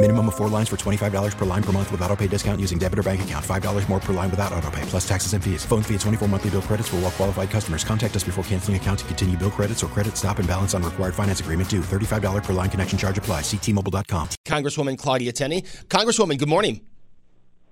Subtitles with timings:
[0.00, 2.78] Minimum of four lines for $25 per line per month with auto pay discount using
[2.78, 3.44] debit or bank account.
[3.44, 5.64] $5 more per line without auto pay, plus taxes and fees.
[5.64, 7.82] Phone fee at 24 monthly bill credits for all well qualified customers.
[7.82, 10.84] Contact us before canceling account to continue bill credits or credit stop and balance on
[10.84, 11.80] required finance agreement due.
[11.80, 13.40] $35 per line connection charge apply.
[13.40, 14.28] Ctmobile.com.
[14.46, 15.62] Congresswoman Claudia Tenney.
[15.88, 16.80] Congresswoman, good morning.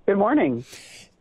[0.04, 0.64] Good morning.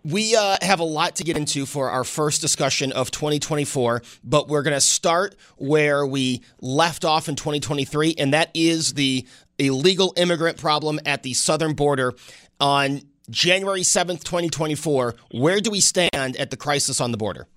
[0.04, 4.48] We uh, have a lot to get into for our first discussion of 2024, but
[4.48, 9.26] we're going to start where we left off in 2023, and that is the
[9.60, 12.14] illegal immigrant problem at the southern border.
[12.60, 17.48] On January 7th, 2024, where do we stand at the crisis on the border?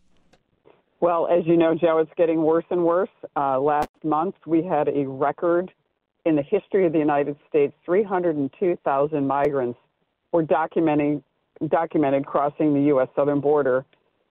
[1.00, 3.10] Well, as you know, Joe, it's getting worse and worse.
[3.36, 5.70] Uh, last month, we had a record
[6.24, 9.78] in the history of the United States 302,000 migrants
[10.32, 11.22] were documenting
[11.66, 13.08] documented crossing the U.S.
[13.16, 13.84] southern border.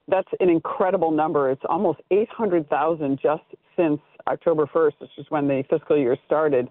[0.07, 1.51] That's an incredible number.
[1.51, 3.43] It's almost 800,000 just
[3.75, 6.69] since October 1st, which is when the fiscal year started.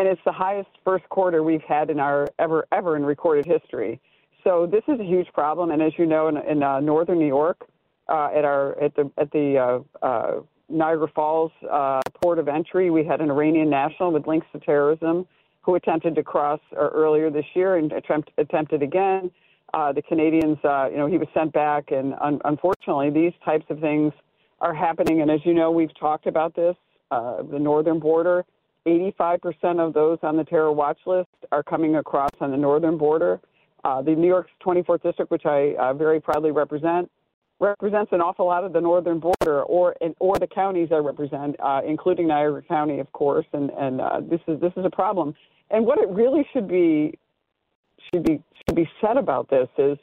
[0.00, 4.00] And it's the highest first quarter we've had in our ever, ever in recorded history.
[4.42, 5.70] So this is a huge problem.
[5.72, 7.68] And as you know, in, in uh, northern New York,
[8.08, 10.40] uh, at our at the at the uh, uh,
[10.70, 15.26] Niagara Falls uh, port of entry, we had an Iranian national with links to terrorism
[15.60, 19.30] who attempted to cross uh, earlier this year and attempt, attempted again.
[19.74, 24.14] The Canadians, you know, he was sent back, and un- unfortunately, these types of things
[24.62, 25.20] are happening.
[25.20, 26.74] And as you know, we've talked about this.
[27.10, 28.46] The northern border,
[28.86, 33.40] 85% of those on the terror watch list are coming across on the northern border.
[33.84, 37.10] Uh, the New York's 24th district, which I uh, very proudly represent,
[37.60, 41.80] represents an awful lot of the northern border, or or the counties I represent, uh,
[41.86, 43.46] including Niagara County, of course.
[43.52, 45.34] And and uh, this is this is a problem.
[45.70, 47.18] And what it really should be
[48.12, 49.98] should be should be said about this is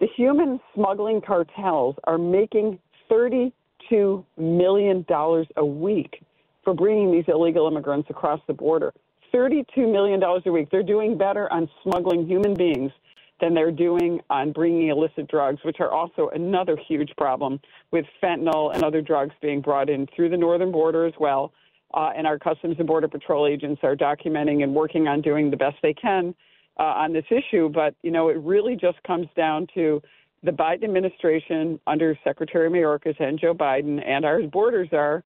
[0.00, 6.22] the human smuggling cartels are making 32 million dollars a week
[6.64, 8.92] for bringing these illegal immigrants across the border.
[9.32, 10.68] 32 million dollars a week.
[10.70, 12.92] They're doing better on smuggling human beings
[13.40, 18.72] than they're doing on bringing illicit drugs, which are also another huge problem with fentanyl
[18.74, 21.52] and other drugs being brought in through the northern border as well.
[21.92, 25.56] Uh, and our Customs and Border Patrol agents are documenting and working on doing the
[25.56, 26.34] best they can
[26.78, 27.68] uh, on this issue.
[27.68, 30.00] But, you know, it really just comes down to
[30.42, 35.22] the Biden administration under Secretary Mayorkas and Joe Biden and our borders are.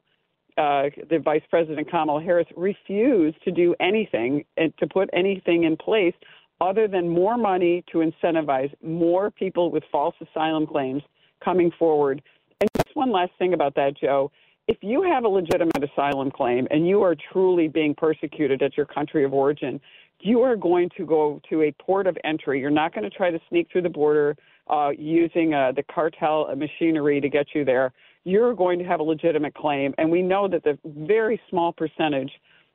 [0.56, 5.76] Uh, the Vice President Kamala Harris refused to do anything and to put anything in
[5.76, 6.14] place
[6.60, 11.02] other than more money to incentivize more people with false asylum claims
[11.44, 12.22] coming forward.
[12.60, 14.30] And just one last thing about that, Joe.
[14.68, 18.86] If you have a legitimate asylum claim and you are truly being persecuted at your
[18.86, 19.80] country of origin,
[20.20, 22.60] you are going to go to a port of entry.
[22.60, 24.36] You're not going to try to sneak through the border
[24.68, 27.92] uh, using uh, the cartel machinery to get you there.
[28.26, 29.94] You're going to have a legitimate claim.
[29.98, 32.32] And we know that the very small percentage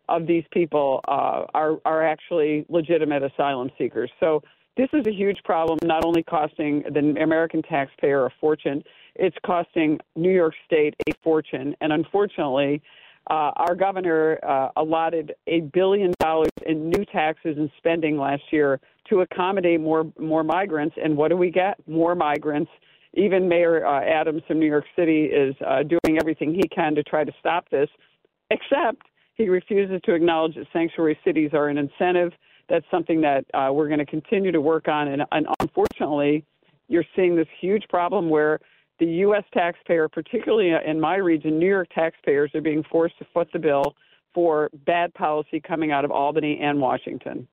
[0.07, 4.09] of these people uh, are are actually legitimate asylum seekers.
[4.21, 4.41] So
[4.77, 8.81] this is a huge problem, not only costing the American taxpayer a fortune,
[9.15, 11.75] it's costing New York State a fortune.
[11.81, 12.81] And unfortunately,
[13.29, 18.79] uh, our governor uh, allotted a billion dollars in new taxes and spending last year
[19.09, 20.95] to accommodate more more migrants.
[21.03, 21.75] And what do we get?
[21.87, 22.71] More migrants.
[23.13, 27.03] Even Mayor uh, Adams from New York City is uh, doing everything he can to
[27.03, 27.89] try to stop this,
[28.49, 29.03] except
[29.35, 32.31] he refuses to acknowledge that sanctuary cities are an incentive.
[32.69, 35.09] That's something that uh, we're going to continue to work on.
[35.09, 36.45] And, and unfortunately,
[36.87, 38.59] you're seeing this huge problem where
[38.99, 39.43] the U.S.
[39.53, 43.95] taxpayer, particularly in my region, New York taxpayers are being forced to foot the bill
[44.33, 47.47] for bad policy coming out of Albany and Washington.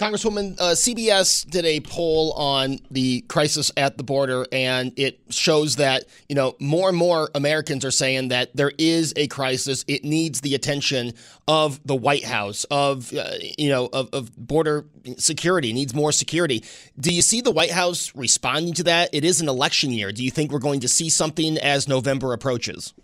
[0.00, 5.76] Congresswoman, uh, CBS did a poll on the crisis at the border, and it shows
[5.76, 9.84] that you know more and more Americans are saying that there is a crisis.
[9.86, 11.12] It needs the attention
[11.46, 14.86] of the White House, of uh, you know, of, of border
[15.18, 15.68] security.
[15.68, 16.64] It needs more security.
[16.98, 19.10] Do you see the White House responding to that?
[19.12, 20.12] It is an election year.
[20.12, 22.94] Do you think we're going to see something as November approaches?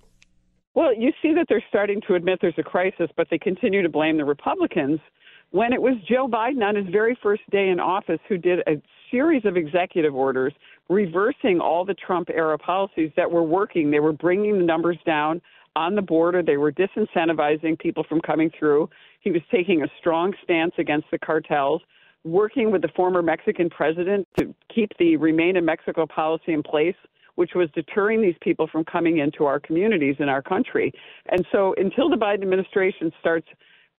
[0.72, 3.88] Well, you see that they're starting to admit there's a crisis, but they continue to
[3.90, 5.00] blame the Republicans
[5.50, 8.80] when it was Joe Biden on his very first day in office who did a
[9.10, 10.52] series of executive orders
[10.88, 13.90] reversing all the Trump era policies that were working.
[13.90, 15.40] They were bringing the numbers down
[15.76, 18.88] on the border, they were disincentivizing people from coming through.
[19.20, 21.82] He was taking a strong stance against the cartels.
[22.24, 26.96] Working with the former Mexican president to keep the Remain in Mexico policy in place,
[27.36, 30.92] which was deterring these people from coming into our communities in our country.
[31.30, 33.46] And so, until the Biden administration starts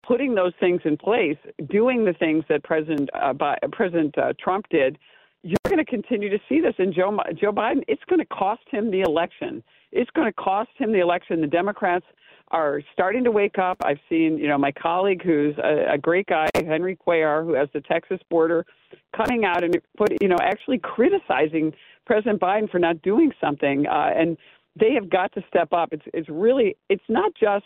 [0.08, 1.38] putting those things in place,
[1.70, 3.34] doing the things that President uh,
[3.72, 4.98] President uh, Trump did,
[5.44, 6.74] you're going to continue to see this.
[6.78, 9.64] And Joe Joe Biden, it's going to cost him the election.
[9.92, 11.42] It's going to cost him the election.
[11.42, 12.06] The Democrats
[12.50, 13.78] are starting to wake up.
[13.84, 17.68] I've seen, you know, my colleague who's a, a great guy, Henry Cuellar, who has
[17.74, 18.66] the Texas border,
[19.16, 21.74] coming out and put, you know, actually criticizing
[22.06, 23.86] President Biden for not doing something.
[23.86, 24.38] Uh, and
[24.80, 25.90] they have got to step up.
[25.92, 27.66] It's it's really it's not just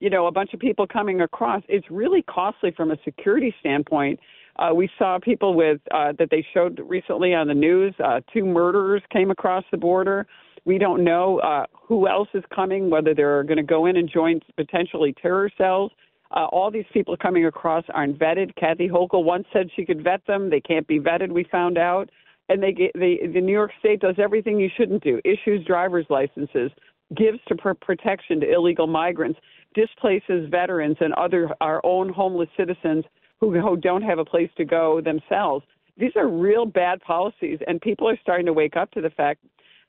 [0.00, 1.62] you know, a bunch of people coming across.
[1.68, 4.20] It's really costly from a security standpoint.
[4.56, 7.94] Uh, we saw people with uh, that they showed recently on the news.
[8.04, 10.26] Uh, two murderers came across the border.
[10.64, 14.08] We don't know uh, who else is coming, whether they're going to go in and
[14.08, 15.90] join potentially terror cells.
[16.30, 18.54] Uh, all these people coming across aren't vetted.
[18.56, 20.50] Kathy Hochul once said she could vet them.
[20.50, 21.30] They can't be vetted.
[21.30, 22.10] We found out,
[22.48, 25.20] and they get, they the New York State does everything you shouldn't do.
[25.24, 26.70] Issues driver's licenses,
[27.16, 29.38] gives to pr- protection to illegal migrants
[29.74, 33.04] displaces veterans and other our own homeless citizens
[33.40, 35.64] who, who don't have a place to go themselves.
[35.96, 39.40] These are real bad policies, and people are starting to wake up to the fact.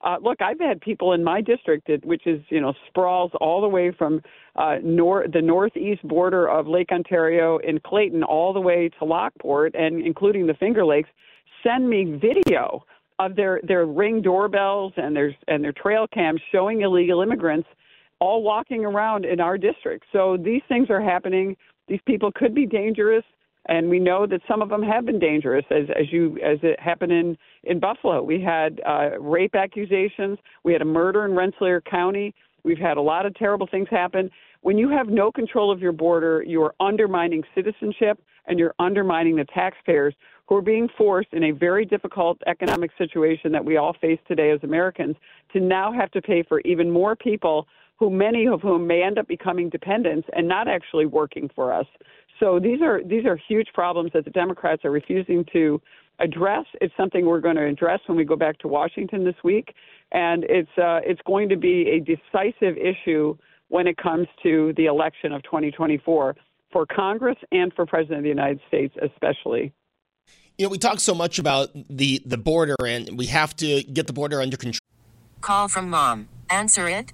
[0.01, 3.67] Uh, look, I've had people in my district, which is you know sprawls all the
[3.67, 4.21] way from
[4.55, 9.73] uh, nor- the northeast border of Lake Ontario in Clayton all the way to Lockport,
[9.73, 11.09] and including the Finger Lakes,
[11.63, 12.85] send me video
[13.17, 17.67] of their their ring doorbells and their and their trail cams showing illegal immigrants
[18.19, 20.05] all walking around in our district.
[20.11, 21.55] So these things are happening.
[21.87, 23.23] These people could be dangerous,
[23.67, 26.79] and we know that some of them have been dangerous, as as you as it
[26.79, 28.23] happened in in Buffalo.
[28.23, 30.37] We had uh, rape accusations.
[30.63, 32.33] We had a murder in Rensselaer County.
[32.63, 34.31] We've had a lot of terrible things happen.
[34.61, 39.35] When you have no control of your border, you are undermining citizenship and you're undermining
[39.35, 40.15] the taxpayers
[40.47, 44.51] who are being forced in a very difficult economic situation that we all face today
[44.51, 45.15] as Americans
[45.53, 49.17] to now have to pay for even more people who many of whom may end
[49.17, 51.85] up becoming dependents and not actually working for us.
[52.39, 55.81] So these are these are huge problems that the Democrats are refusing to
[56.19, 56.65] address.
[56.81, 59.73] It's something we're going to address when we go back to Washington this week,
[60.11, 63.37] and it's uh, it's going to be a decisive issue
[63.69, 66.35] when it comes to the election of 2024
[66.71, 69.73] for Congress and for President of the United States, especially.
[70.57, 74.07] You know, we talk so much about the the border, and we have to get
[74.07, 74.79] the border under control.
[75.39, 76.27] Call from mom.
[76.49, 77.13] Answer it.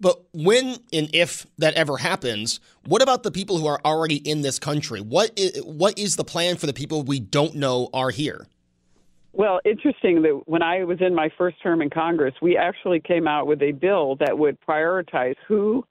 [0.00, 4.42] But when and if that ever happens, what about the people who are already in
[4.42, 5.00] this country?
[5.00, 8.46] What is, what is the plan for the people we don't know are here?
[9.32, 13.26] Well, interesting that when I was in my first term in Congress, we actually came
[13.26, 15.84] out with a bill that would prioritize who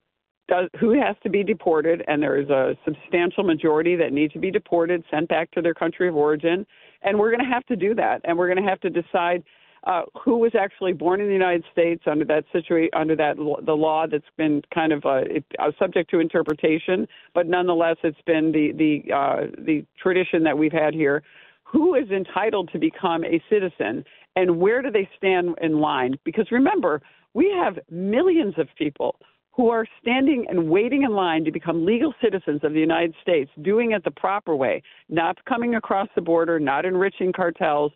[0.47, 4.39] does who has to be deported, and there is a substantial majority that need to
[4.39, 6.65] be deported, sent back to their country of origin,
[7.01, 9.43] and we're going to have to do that, and we're going to have to decide
[9.85, 13.73] uh, who was actually born in the United States under that situa- under that the
[13.73, 18.51] law that's been kind of uh, it, uh, subject to interpretation, but nonetheless it's been
[18.51, 21.21] the the uh, the tradition that we've had here
[21.63, 26.17] who is entitled to become a citizen and where do they stand in line?
[26.23, 27.01] Because remember,
[27.33, 29.15] we have millions of people
[29.51, 33.51] who are standing and waiting in line to become legal citizens of the United States,
[33.61, 37.91] doing it the proper way, not coming across the border, not enriching cartels.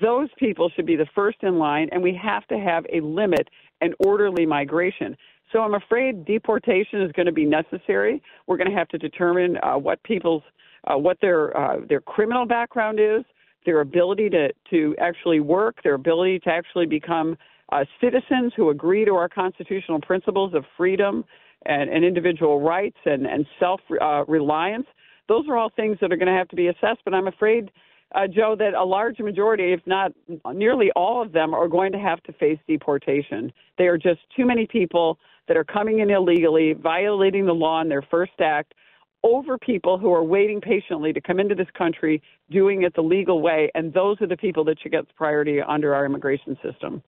[0.00, 3.48] Those people should be the first in line, and we have to have a limit
[3.80, 5.16] and orderly migration.
[5.52, 8.22] So I'm afraid deportation is going to be necessary.
[8.46, 10.42] We're going to have to determine uh, what people's
[10.84, 13.24] uh, what their uh, their criminal background is,
[13.64, 17.36] their ability to to actually work, their ability to actually become
[17.72, 21.24] uh, citizens who agree to our constitutional principles of freedom
[21.64, 24.86] and, and individual rights and and self uh, reliance.
[25.28, 27.00] Those are all things that are going to have to be assessed.
[27.04, 27.70] But I'm afraid.
[28.14, 30.12] Uh, Joe, that a large majority, if not
[30.54, 33.52] nearly all of them, are going to have to face deportation.
[33.78, 37.88] They are just too many people that are coming in illegally, violating the law in
[37.88, 38.74] their first act,
[39.22, 43.42] over people who are waiting patiently to come into this country doing it the legal
[43.42, 47.02] way, and those are the people that should get priority under our immigration system.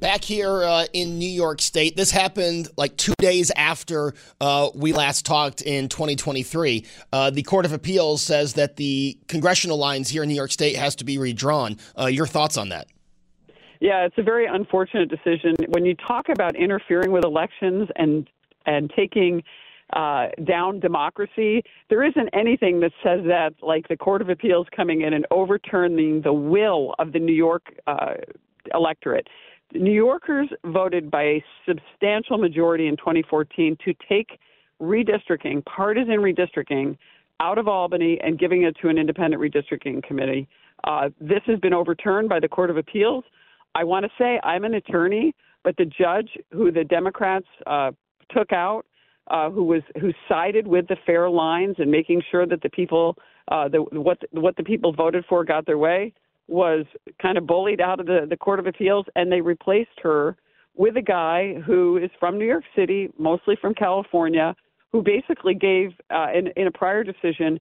[0.00, 4.92] Back here uh, in New York State, this happened like two days after uh, we
[4.92, 6.86] last talked in 2023.
[7.12, 10.76] Uh, the Court of Appeals says that the congressional lines here in New York State
[10.76, 11.76] has to be redrawn.
[11.98, 12.88] Uh, your thoughts on that?
[13.80, 15.54] Yeah, it's a very unfortunate decision.
[15.68, 18.28] When you talk about interfering with elections and
[18.66, 19.42] and taking
[19.92, 21.62] uh, down democracy.
[21.90, 26.22] There isn't anything that says that, like the Court of Appeals coming in and overturning
[26.22, 28.14] the will of the New York uh,
[28.74, 29.28] electorate.
[29.72, 34.38] New Yorkers voted by a substantial majority in 2014 to take
[34.80, 36.96] redistricting, partisan redistricting,
[37.40, 40.46] out of Albany and giving it to an independent redistricting committee.
[40.84, 43.24] Uh, this has been overturned by the Court of Appeals.
[43.74, 47.90] I want to say I'm an attorney, but the judge who the Democrats uh,
[48.30, 48.86] took out
[49.28, 53.16] uh, who was who sided with the fair lines and making sure that the people
[53.48, 56.12] uh, the, what what the people voted for got their way
[56.48, 56.84] was
[57.20, 60.36] kind of bullied out of the, the Court of Appeals, and they replaced her
[60.76, 64.54] with a guy who is from New York City, mostly from California,
[64.92, 67.58] who basically gave uh, in, in a prior decision,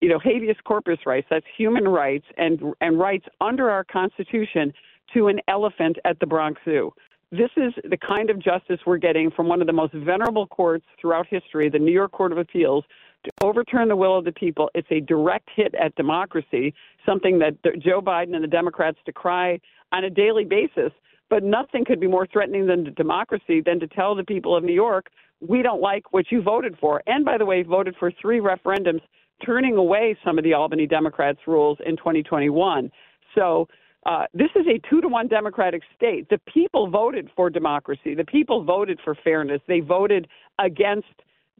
[0.00, 4.72] you know, habeas corpus rights, that's human rights and and rights under our Constitution
[5.14, 6.92] to an elephant at the Bronx Zoo.
[7.32, 10.84] This is the kind of justice we're getting from one of the most venerable courts
[11.00, 12.84] throughout history, the New York Court of Appeals,
[13.24, 14.70] to overturn the will of the people.
[14.74, 16.74] It's a direct hit at democracy,
[17.04, 19.60] something that Joe Biden and the Democrats decry
[19.92, 20.92] on a daily basis.
[21.28, 24.64] But nothing could be more threatening than to democracy than to tell the people of
[24.64, 25.10] New York,
[25.40, 27.02] we don't like what you voted for.
[27.06, 29.00] And by the way, voted for three referendums
[29.44, 32.90] turning away some of the Albany Democrats' rules in 2021.
[33.34, 33.68] So
[34.06, 36.28] uh, this is a two to one Democratic state.
[36.30, 38.14] The people voted for democracy.
[38.14, 39.60] The people voted for fairness.
[39.66, 40.26] They voted
[40.58, 41.08] against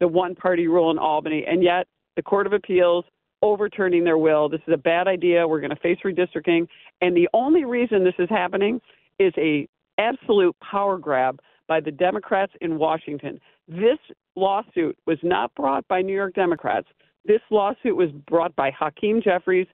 [0.01, 1.45] the one party rule in Albany.
[1.47, 3.05] And yet, the Court of Appeals
[3.41, 4.49] overturning their will.
[4.49, 5.47] This is a bad idea.
[5.47, 6.67] We're going to face redistricting.
[6.99, 8.81] And the only reason this is happening
[9.19, 9.67] is a
[9.97, 13.39] absolute power grab by the Democrats in Washington.
[13.67, 13.99] This
[14.35, 16.87] lawsuit was not brought by New York Democrats.
[17.25, 19.67] This lawsuit was brought by Hakeem Jeffries,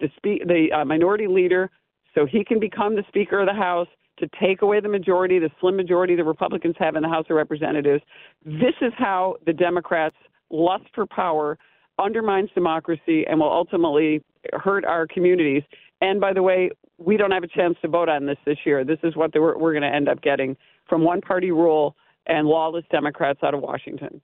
[0.00, 1.70] the, spe- the uh, minority leader
[2.14, 3.88] so he can become the Speaker of the House
[4.18, 7.36] to take away the majority, the slim majority the Republicans have in the House of
[7.36, 8.02] Representatives.
[8.44, 10.16] This is how the Democrats'
[10.50, 11.58] lust for power
[11.98, 15.62] undermines democracy and will ultimately hurt our communities.
[16.00, 18.84] And by the way, we don't have a chance to vote on this this year.
[18.84, 20.56] This is what we're, we're going to end up getting
[20.88, 24.20] from one party rule and lawless Democrats out of Washington.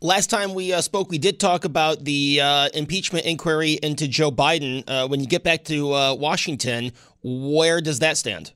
[0.00, 4.30] Last time we uh, spoke, we did talk about the uh, impeachment inquiry into Joe
[4.30, 4.84] Biden.
[4.86, 6.92] Uh, when you get back to uh, Washington,
[7.22, 8.52] where does that stand?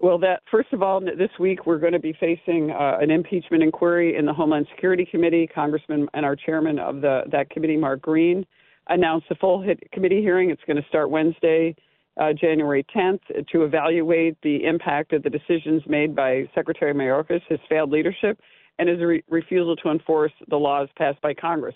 [0.00, 3.62] Well, that first of all, this week we're going to be facing uh, an impeachment
[3.62, 5.46] inquiry in the Homeland Security Committee.
[5.46, 8.46] Congressman and our chairman of the that committee, Mark Green,
[8.88, 10.48] announced a full committee hearing.
[10.48, 11.76] It's going to start Wednesday,
[12.18, 13.20] uh, January 10th,
[13.52, 18.40] to evaluate the impact of the decisions made by Secretary Mayorkas, his failed leadership
[18.78, 21.74] and his re- refusal to enforce the laws passed by Congress.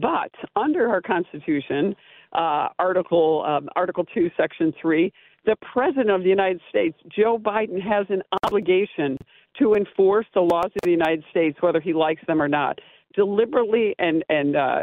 [0.00, 1.96] But under our Constitution,
[2.34, 5.12] uh, Article um, Article Two, Section Three,
[5.44, 9.18] the President of the United States, Joe Biden, has an obligation
[9.58, 12.80] to enforce the laws of the United States, whether he likes them or not.
[13.14, 14.80] deliberately and and uh,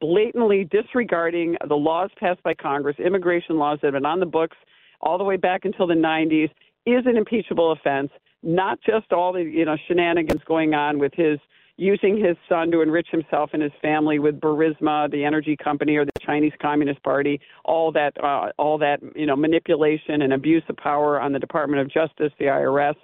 [0.00, 4.56] blatantly disregarding the laws passed by Congress, immigration laws that have been on the books
[5.00, 6.50] all the way back until the 90s,
[6.86, 8.10] is an impeachable offense.
[8.42, 11.38] Not just all the you know shenanigans going on with his
[11.82, 16.04] using his son to enrich himself and his family with Burisma, the energy company, or
[16.04, 17.40] the Chinese Communist Party.
[17.64, 21.82] All that, uh, all that, you know, manipulation and abuse of power on the Department
[21.82, 22.94] of Justice, the IRS,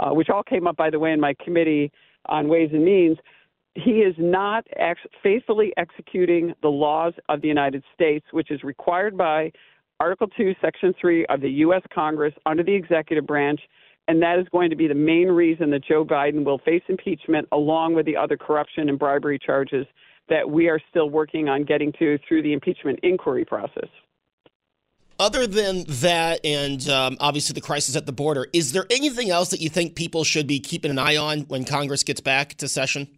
[0.00, 1.92] uh, which all came up, by the way, in my committee
[2.26, 3.18] on Ways and Means.
[3.74, 9.16] He is not ex- faithfully executing the laws of the United States, which is required
[9.16, 9.52] by
[10.00, 11.82] Article 2, Section 3 of the U.S.
[11.94, 13.60] Congress under the executive branch
[14.12, 17.48] and that is going to be the main reason that Joe Biden will face impeachment,
[17.50, 19.86] along with the other corruption and bribery charges
[20.28, 23.88] that we are still working on getting to through the impeachment inquiry process.
[25.18, 29.48] Other than that, and um, obviously the crisis at the border, is there anything else
[29.48, 32.68] that you think people should be keeping an eye on when Congress gets back to
[32.68, 33.08] session?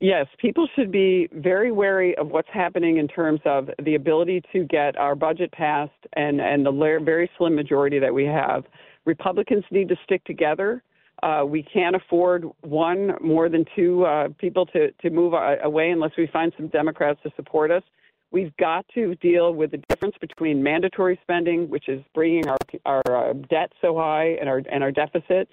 [0.00, 4.64] Yes, people should be very wary of what's happening in terms of the ability to
[4.64, 6.72] get our budget passed and, and the
[7.04, 8.64] very slim majority that we have.
[9.08, 10.82] Republicans need to stick together.
[11.22, 15.32] Uh, we can't afford one more than two uh, people to, to move
[15.64, 17.82] away unless we find some Democrats to support us.
[18.30, 23.30] We've got to deal with the difference between mandatory spending, which is bringing our, our
[23.30, 25.48] uh, debt so high and our, and our deficit,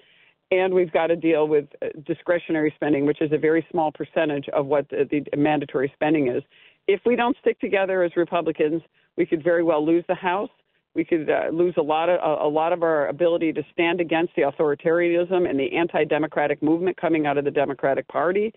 [0.50, 4.46] and we've got to deal with uh, discretionary spending, which is a very small percentage
[4.50, 6.42] of what the, the mandatory spending is.
[6.86, 8.82] If we don't stick together as Republicans,
[9.16, 10.50] we could very well lose the House
[10.96, 14.00] we could uh, lose a lot of a, a lot of our ability to stand
[14.00, 18.52] against the authoritarianism and the anti-democratic movement coming out of the Democratic Party.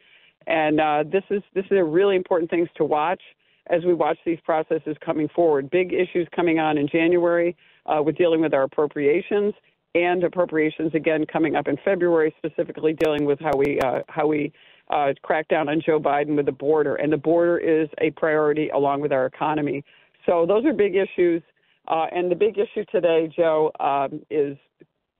[0.47, 3.21] And uh, this is this is a really important things to watch
[3.69, 5.69] as we watch these processes coming forward.
[5.69, 7.55] Big issues coming on in January
[7.85, 9.53] uh, with dealing with our appropriations
[9.93, 14.51] and appropriations again coming up in February, specifically dealing with how we uh, how we
[14.89, 16.95] uh, crack down on Joe Biden with the border.
[16.95, 19.83] And the border is a priority along with our economy.
[20.25, 21.43] So those are big issues.
[21.89, 24.57] Uh, and the big issue today, Joe, um, is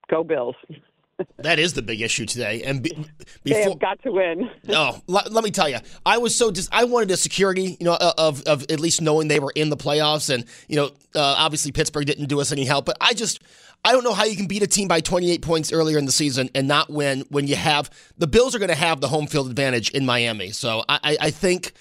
[0.10, 0.56] go Bills.
[1.38, 2.62] that is the big issue today.
[2.64, 3.10] And be, before,
[3.44, 4.50] they have got to win.
[4.70, 7.86] oh, let, let, me tell you, I was so dis- I wanted a security, you
[7.86, 10.86] know, of of at least knowing they were in the playoffs, and you know,
[11.16, 13.42] uh, obviously Pittsburgh didn't do us any help, but I just.
[13.86, 16.12] I don't know how you can beat a team by 28 points earlier in the
[16.12, 19.26] season and not win when you have the Bills are going to have the home
[19.26, 20.52] field advantage in Miami.
[20.52, 21.72] So I, I think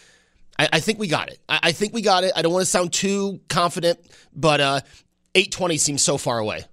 [0.58, 1.38] I, I think we got it.
[1.48, 2.33] I, I, think we got it.
[2.35, 3.98] I don't want to sound too confident,
[4.35, 4.80] but uh,
[5.35, 6.64] 820 seems so far away.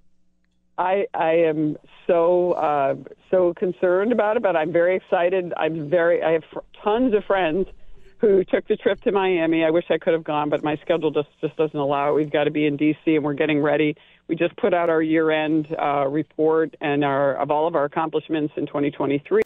[0.78, 2.96] I I am so uh,
[3.30, 5.54] so concerned about it, but I'm very excited.
[5.56, 6.44] I'm very I have
[6.82, 7.66] tons of friends
[8.18, 9.64] who took the trip to Miami.
[9.64, 12.14] I wish I could have gone, but my schedule just just doesn't allow it.
[12.14, 13.16] We've got to be in D.C.
[13.16, 13.96] and we're getting ready.
[14.28, 18.52] We just put out our year-end uh, report and our of all of our accomplishments
[18.56, 19.42] in 2023.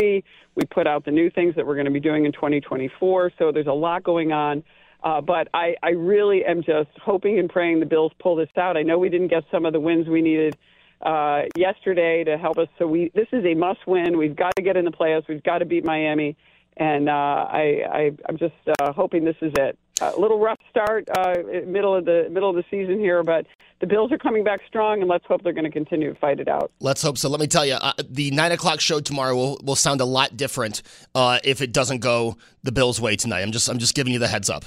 [0.54, 3.32] We put out the new things that we're going to be doing in 2024.
[3.38, 4.62] So there's a lot going on.
[5.02, 8.76] Uh, but I, I really am just hoping and praying the Bills pull this out.
[8.76, 10.58] I know we didn't get some of the wins we needed
[11.00, 12.68] uh, yesterday to help us.
[12.78, 14.18] So we this is a must win.
[14.18, 15.26] We've got to get in the playoffs.
[15.28, 16.36] We've got to beat Miami
[16.80, 19.78] and uh, I, I I'm just uh, hoping this is it.
[20.00, 21.34] A little rough start, uh,
[21.66, 23.46] middle of the middle of the season here, but
[23.80, 26.40] the Bills are coming back strong, and let's hope they're going to continue to fight
[26.40, 26.70] it out.
[26.80, 27.28] Let's hope so.
[27.28, 30.36] Let me tell you, uh, the nine o'clock show tomorrow will, will sound a lot
[30.36, 30.82] different
[31.14, 33.42] uh, if it doesn't go the Bills' way tonight.
[33.42, 34.64] I'm just I'm just giving you the heads up.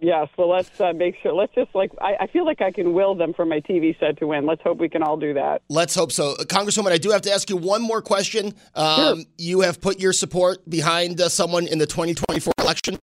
[0.00, 1.34] Yes, so let's uh, make sure.
[1.34, 4.16] Let's just like I, I, feel like I can will them from my TV set
[4.18, 4.46] to win.
[4.46, 5.62] Let's hope we can all do that.
[5.68, 6.92] Let's hope so, Congresswoman.
[6.92, 8.54] I do have to ask you one more question.
[8.76, 9.16] Um, sure.
[9.38, 12.98] You have put your support behind uh, someone in the 2024 election.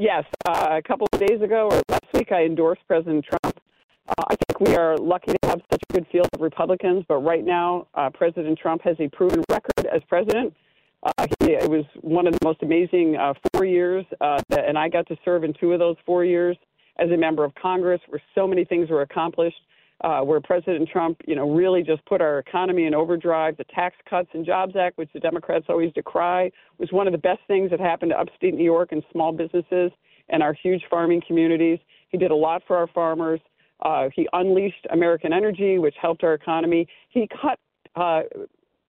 [0.00, 3.60] Yes, uh, a couple of days ago or last week, I endorsed President Trump.
[4.08, 7.18] Uh, I think we are lucky to have such a good field of Republicans, but
[7.18, 10.54] right now, uh, President Trump has a proven record as president.
[11.02, 14.88] Uh, he, it was one of the most amazing uh, four years, uh, and I
[14.88, 16.56] got to serve in two of those four years
[16.98, 19.60] as a member of Congress, where so many things were accomplished.
[20.02, 23.54] Uh, where President Trump, you know, really just put our economy in overdrive.
[23.58, 27.18] The Tax Cuts and Jobs Act, which the Democrats always decry, was one of the
[27.18, 29.90] best things that happened to upstate New York and small businesses
[30.30, 31.78] and our huge farming communities.
[32.08, 33.40] He did a lot for our farmers.
[33.84, 36.86] Uh, he unleashed American energy, which helped our economy.
[37.10, 37.58] He cut
[37.94, 38.22] uh,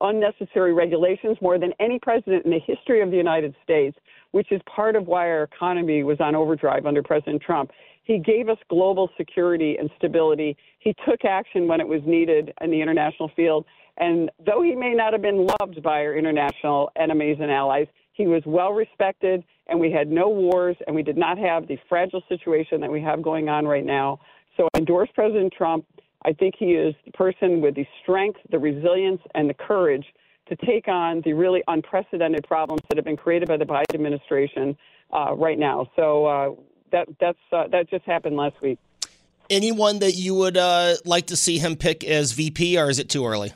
[0.02, 3.98] unnecessary regulations more than any president in the history of the United States,
[4.32, 7.72] which is part of why our economy was on overdrive under President Trump.
[8.04, 10.58] He gave us global security and stability.
[10.80, 13.66] He took action when it was needed in the international field.
[13.98, 18.28] And though he may not have been loved by our international enemies and allies, he
[18.28, 22.24] was well respected, and we had no wars, and we did not have the fragile
[22.28, 24.20] situation that we have going on right now.
[24.58, 25.86] So I endorse President Trump.
[26.24, 30.06] I think he is the person with the strength, the resilience, and the courage
[30.50, 34.78] to take on the really unprecedented problems that have been created by the Biden administration
[35.14, 35.88] uh, right now.
[35.96, 36.50] So uh,
[36.92, 38.80] that that's uh, that just happened last week.
[39.50, 43.10] Anyone that you would uh, like to see him pick as VP, or is it
[43.10, 43.52] too early?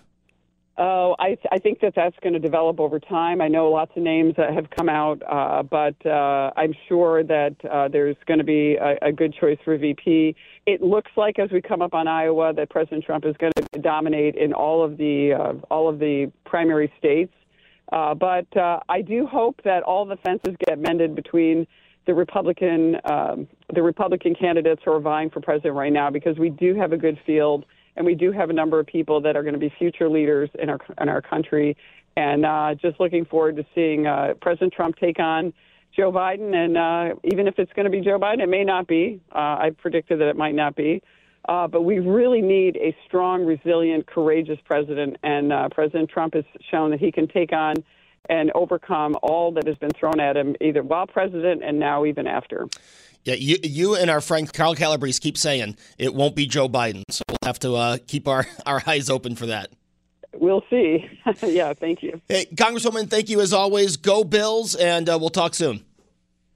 [0.77, 3.39] Oh, I, I think that that's going to develop over time.
[3.39, 7.55] I know lots of names that have come out, uh, but uh, I'm sure that
[7.71, 10.35] uh, there's going to be a, a good choice for VP.
[10.65, 13.79] It looks like as we come up on Iowa that President Trump is going to
[13.79, 17.33] dominate in all of the uh, all of the primary states.
[17.93, 21.67] Uh, but uh, I do hope that all the fences get mended between
[22.05, 26.49] the Republican um, the Republican candidates who are vying for president right now, because we
[26.49, 27.65] do have a good field
[27.95, 30.49] and we do have a number of people that are going to be future leaders
[30.59, 31.75] in our in our country.
[32.17, 35.53] And uh, just looking forward to seeing uh, President Trump take on
[35.95, 36.55] Joe Biden.
[36.55, 39.19] And uh, even if it's going to be Joe Biden, it may not be.
[39.33, 41.01] Uh, I predicted that it might not be.
[41.47, 45.17] Uh, but we really need a strong, resilient, courageous president.
[45.23, 47.75] And uh, President Trump has shown that he can take on
[48.29, 52.27] and overcome all that has been thrown at him, either while president and now even
[52.27, 52.67] after.
[53.23, 57.03] Yeah, you, you and our friend Carl Calabrese keep saying it won't be Joe Biden,
[57.09, 59.71] so we'll have to uh, keep our, our eyes open for that.
[60.33, 61.09] We'll see.
[61.41, 62.21] yeah, thank you.
[62.27, 63.97] Hey, Congresswoman, thank you as always.
[63.97, 65.83] Go Bills, and uh, we'll talk soon.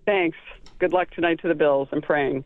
[0.06, 0.38] Thanks.
[0.80, 1.90] Good luck tonight to the Bills.
[1.92, 2.46] I'm praying.